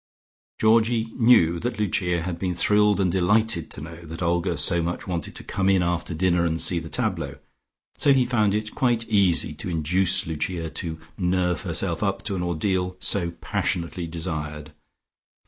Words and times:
Georgie 0.59 1.13
knew 1.19 1.59
that 1.59 1.77
Lucia 1.77 2.23
had 2.23 2.39
been 2.39 2.55
thrilled 2.55 2.99
and 2.99 3.11
delighted 3.11 3.69
to 3.69 3.81
know 3.81 3.97
that 3.97 4.23
Olga 4.23 4.57
so 4.57 4.81
much 4.81 5.05
wanted 5.05 5.35
to 5.35 5.43
come 5.43 5.69
in 5.69 5.83
after 5.83 6.15
dinner 6.15 6.43
and 6.43 6.59
see 6.59 6.79
the 6.79 6.89
tableaux, 6.89 7.37
so 7.99 8.11
he 8.11 8.25
found 8.25 8.55
it 8.55 8.73
quite 8.73 9.07
easy 9.07 9.53
to 9.53 9.69
induce 9.69 10.25
Lucia 10.25 10.71
to 10.71 10.97
nerve 11.19 11.61
herself 11.61 12.01
up 12.01 12.23
to 12.23 12.35
an 12.35 12.41
ordeal 12.41 12.95
so 12.99 13.29
passionately 13.29 14.07
desired. 14.07 14.71